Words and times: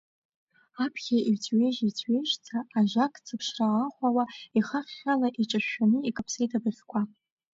Аԥхьа 0.83 1.17
ицәҩеижь-цәҩеижьӡа 1.31 2.57
ажьакца 2.79 3.35
ԥшра 3.39 3.67
аахәауа, 3.75 4.23
ихахьхьала 4.57 5.27
иҿышәшәаны 5.41 5.99
икаԥсеит 6.09 6.51
абыӷьқәа. 6.57 7.01